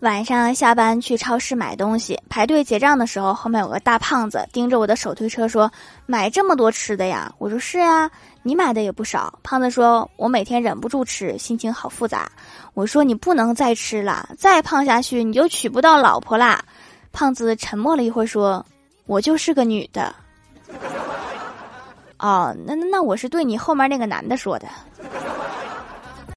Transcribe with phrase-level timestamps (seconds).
[0.00, 5.72] 晚上下班去超市买东西排队结账的时候后面有个大胖子盯着我的手推车说
[6.04, 7.32] 买这么多吃的呀？
[7.38, 8.10] 我说是呀
[8.42, 9.38] 你买的也不少。
[9.42, 12.30] 胖子说我每天忍不住吃心情好复杂。
[12.74, 16.62] 我说你不能再吃了再胖下去你就娶不到老婆啦。
[17.10, 18.64] 胖子沉默了一会儿说
[19.06, 20.14] 我就是个女的。
[22.18, 24.68] 哦那那我是对你后面那个男的说的。